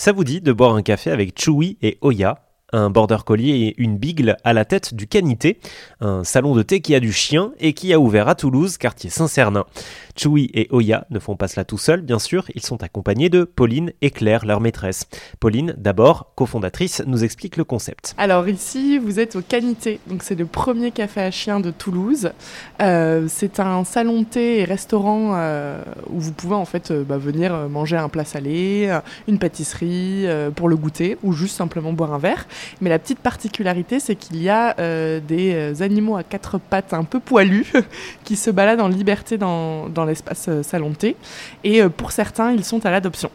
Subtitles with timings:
[0.00, 2.49] Ça vous dit de boire un café avec Chewy et Oya?
[2.72, 5.58] Un border collier et une bigle à la tête du Canité,
[6.00, 9.10] un salon de thé qui a du chien et qui a ouvert à Toulouse, quartier
[9.10, 9.64] Saint-Cernin.
[10.16, 13.44] Chewy et Oya ne font pas cela tout seuls, bien sûr, ils sont accompagnés de
[13.44, 15.06] Pauline et Claire, leur maîtresse.
[15.38, 18.14] Pauline, d'abord, cofondatrice, nous explique le concept.
[18.18, 22.30] Alors ici, vous êtes au Canité, donc c'est le premier café à chien de Toulouse.
[22.82, 27.18] Euh, c'est un salon thé et restaurant euh, où vous pouvez en fait euh, bah,
[27.18, 28.94] venir manger un plat salé,
[29.28, 32.46] une pâtisserie pour le goûter ou juste simplement boire un verre.
[32.80, 34.74] Mais la petite particularité, c'est qu'il y a
[35.20, 37.72] des animaux à quatre pattes un peu poilus
[38.24, 41.16] qui se baladent en liberté dans, dans l'espace euh, salon thé.
[41.64, 43.30] Et euh, pour certains, ils sont à l'adoption.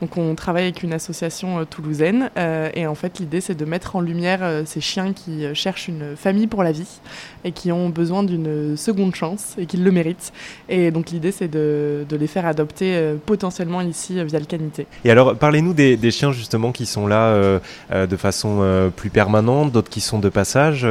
[0.00, 2.30] Donc on travaille avec une association euh, toulousaine
[2.74, 6.46] et en fait l'idée c'est de mettre en lumière ces chiens qui cherchent une famille
[6.46, 7.00] pour la vie
[7.44, 10.32] et qui ont besoin d'une seconde chance et qui le méritent.
[10.68, 14.86] Et donc l'idée c'est de, les faire adopter potentiellement ici via le canité.
[15.04, 19.90] Et alors parlez-nous des, des, chiens justement qui sont là de façon plus permanente, d'autres
[19.90, 20.86] qui sont de passage.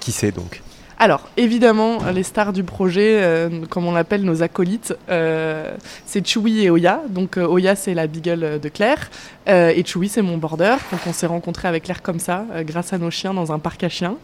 [0.00, 0.62] qui c'est donc?
[1.04, 6.64] Alors, évidemment, les stars du projet, euh, comme on l'appelle nos acolytes, euh, c'est Chewy
[6.64, 7.02] et Oya.
[7.10, 9.10] Donc, euh, Oya, c'est la beagle de Claire.
[9.46, 10.76] et Chewy, c'est mon border.
[10.90, 13.84] Donc, on s'est rencontrés avec Claire comme ça, grâce à nos chiens dans un parc
[13.84, 14.16] à chiens.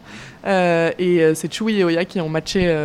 [0.43, 2.75] et c'est Chewy et Oya qui ont matché,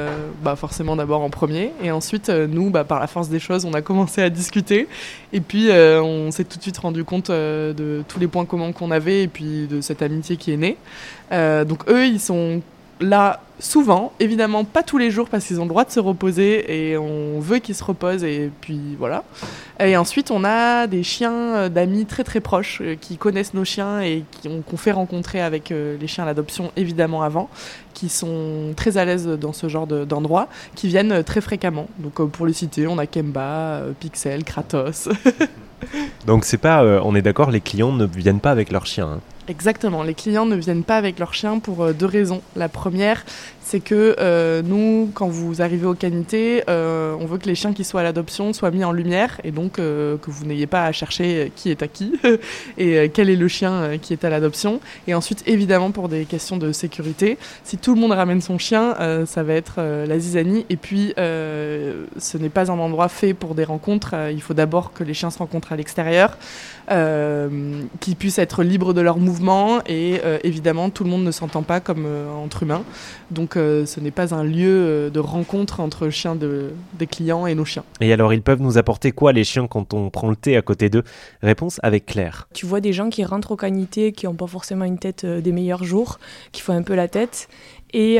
[0.43, 1.73] bah, forcément d'abord en premier.
[1.83, 4.89] Et ensuite, nous, bah, par la force des choses, on a commencé à discuter.
[5.33, 8.91] Et puis, on s'est tout de suite rendu compte de tous les points communs qu'on
[8.91, 10.77] avait et puis de cette amitié qui est née.
[11.65, 12.61] donc, eux, ils sont
[13.01, 16.91] là souvent, évidemment pas tous les jours parce qu'ils ont le droit de se reposer
[16.91, 19.25] et on veut qu'ils se reposent et puis voilà.
[19.81, 23.65] Et ensuite on a des chiens euh, d'amis très très proches euh, qui connaissent nos
[23.65, 24.25] chiens et
[24.69, 27.49] qu'on fait rencontrer avec euh, les chiens à l'adoption évidemment avant,
[27.95, 31.89] qui sont très à l'aise dans ce genre d'endroit, qui viennent très fréquemment.
[31.99, 35.09] Donc pour les citer, on a Kemba, Pixel, Kratos.
[36.27, 39.13] Donc c'est pas, on est d'accord, les clients ne viennent pas avec leurs chiens.
[39.15, 39.21] Hein.
[39.49, 42.43] Exactement, les clients ne viennent pas avec leurs chiens pour euh, deux raisons.
[42.57, 43.25] La première,
[43.67, 47.73] c'est que euh, nous, quand vous arrivez au Canité, euh, on veut que les chiens
[47.73, 50.93] qui soient à l'adoption soient mis en lumière et donc que vous n'ayez pas à
[50.93, 52.13] chercher qui est à qui
[52.79, 54.81] et quel est le chien qui est à l'adoption.
[55.09, 58.95] Et ensuite, évidemment, pour des questions de sécurité, si tout le monde ramène son chien,
[59.27, 60.65] ça va être la zizanie.
[60.71, 64.15] Et puis, ce n'est pas un endroit fait pour des rencontres.
[64.31, 66.39] il faut d'abord que les chiens se rencontrent à l'extérieur,
[66.89, 71.63] qu'ils puissent être libres de leur mouvement et euh, évidemment tout le monde ne s'entend
[71.63, 72.85] pas comme euh, entre humains.
[73.31, 77.55] Donc euh, ce n'est pas un lieu de rencontre entre chiens de, des clients et
[77.55, 77.85] nos chiens.
[78.01, 80.63] Et alors ils peuvent nous apporter quoi les chiens quand on prend le thé à
[80.63, 81.05] côté d'eux?
[81.43, 82.49] Réponse avec Claire.
[82.55, 85.53] Tu vois des gens qui rentrent au canité, qui n'ont pas forcément une tête des
[85.53, 86.19] meilleurs jours,
[86.53, 87.49] qui font un peu la tête.
[87.93, 88.19] Et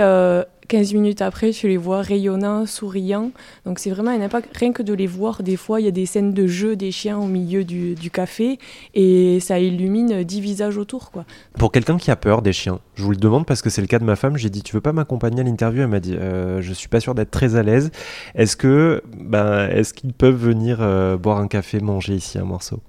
[0.67, 3.31] 15 minutes après, tu les vois rayonnants, souriants.
[3.65, 4.57] Donc c'est vraiment un impact.
[4.57, 6.93] Rien que de les voir, des fois, il y a des scènes de jeu des
[6.93, 8.59] chiens au milieu du, café
[8.95, 11.11] et ça illumine 10 visages autour.
[11.11, 11.25] Quoi.
[11.59, 13.87] Pour quelqu'un qui a peur des chiens, je vous le demande parce que c'est le
[13.87, 15.83] cas de ma femme, j'ai dit Tu veux pas m'accompagner à l'interview?
[15.83, 17.91] Elle m'a dit euh, Je suis pas sûr d'être très à l'aise.
[18.35, 22.81] Est-ce que ben, est-ce qu'ils peuvent venir euh, boire un café, manger ici un morceau?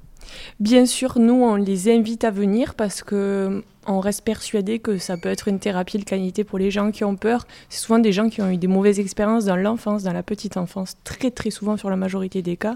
[0.59, 5.18] Bien sûr, nous, on les invite à venir parce que on reste persuadé que ça
[5.18, 7.46] peut être une thérapie de qualité pour les gens qui ont peur.
[7.70, 10.58] C'est souvent des gens qui ont eu des mauvaises expériences dans l'enfance, dans la petite
[10.58, 12.75] enfance, très très souvent sur la majorité des cas.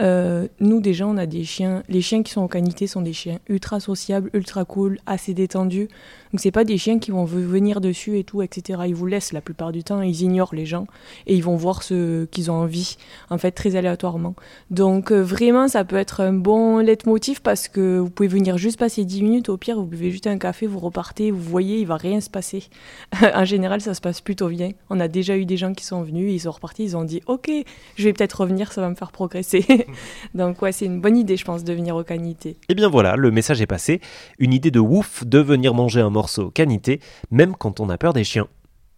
[0.00, 1.82] Euh, nous déjà, on a des chiens.
[1.88, 5.88] Les chiens qui sont en qualité sont des chiens ultra sociables, ultra cool, assez détendus.
[6.32, 8.82] Donc c'est pas des chiens qui vont venir dessus et tout, etc.
[8.86, 10.86] Ils vous laissent la plupart du temps, ils ignorent les gens
[11.26, 12.96] et ils vont voir ce qu'ils ont envie,
[13.28, 14.34] en fait très aléatoirement.
[14.70, 18.78] Donc euh, vraiment, ça peut être un bon leitmotiv parce que vous pouvez venir juste
[18.78, 19.48] passer 10 minutes.
[19.50, 22.28] Au pire, vous buvez juste un café, vous repartez, vous voyez, il va rien se
[22.28, 22.64] passer.
[23.34, 24.70] en général, ça se passe plutôt bien.
[24.90, 27.22] On a déjà eu des gens qui sont venus, ils sont repartis, ils ont dit
[27.26, 27.50] ok,
[27.96, 29.64] je vais peut-être revenir, ça va me faire progresser.
[30.34, 32.50] Donc ouais, c'est une bonne idée, je pense, de venir au Canité.
[32.50, 34.00] Et eh bien voilà, le message est passé.
[34.38, 38.12] Une idée de ouf de venir manger un morceau Canité, même quand on a peur
[38.12, 38.48] des chiens.